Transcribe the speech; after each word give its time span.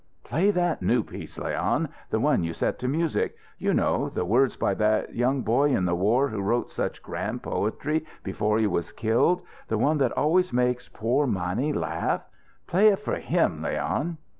"Play 0.23 0.49
that 0.49 0.81
new 0.81 1.03
piece, 1.03 1.37
Leon, 1.37 1.87
the 2.09 2.19
one 2.19 2.43
you 2.43 2.53
set 2.55 2.79
to 2.79 2.87
music. 2.87 3.35
You 3.59 3.71
know. 3.71 4.09
The 4.09 4.25
words 4.25 4.55
by 4.55 4.73
that 4.73 5.13
young 5.13 5.43
boy 5.43 5.75
in 5.77 5.85
the 5.85 5.93
war 5.93 6.27
who 6.29 6.41
wrote 6.41 6.71
such 6.71 7.03
grand 7.03 7.43
poetry 7.43 8.03
before 8.23 8.57
he 8.57 8.65
was 8.65 8.91
killed. 8.91 9.43
The 9.67 9.77
one 9.77 9.99
that 9.99 10.11
always 10.13 10.51
makes 10.51 10.89
poor 10.89 11.27
Mannie 11.27 11.71
laugh. 11.71 12.25
Play 12.65 12.87
it 12.87 12.97
for 12.97 13.17
him, 13.17 13.61
Leon." 13.61 14.17